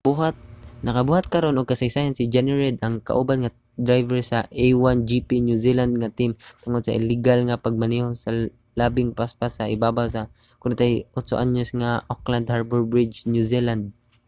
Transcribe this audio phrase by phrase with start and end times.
[0.85, 3.55] nakabuhat karon og kasaysayan si jonny reid ang kauban nga
[3.87, 6.31] driver sa a1gp new zealand nga team
[6.61, 8.29] tungod sa ligal nga pagmaneho sa
[8.79, 10.21] labing paspas sa ibabaw sa
[10.69, 13.83] 48-anyos nga auckland harbor bridge new zealand